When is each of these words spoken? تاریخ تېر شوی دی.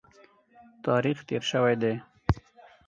تاریخ 0.85 1.17
تېر 1.27 1.43
شوی 1.51 1.75
دی. 1.81 1.93